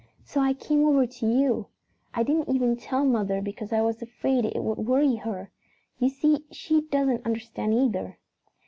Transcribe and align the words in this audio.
So 0.25 0.39
I 0.41 0.53
came 0.55 0.83
over 0.83 1.05
to 1.05 1.27
you. 1.29 1.67
I 2.11 2.23
didn't 2.23 2.49
even 2.49 2.75
tell 2.75 3.05
mother 3.05 3.39
because 3.39 3.71
I 3.71 3.81
was 3.83 4.01
afraid 4.01 4.45
it 4.45 4.63
would 4.63 4.79
worry 4.79 5.17
her. 5.17 5.51
You 5.99 6.09
see 6.09 6.47
she 6.49 6.81
doesn't 6.81 7.23
understand 7.23 7.75
either." 7.75 8.17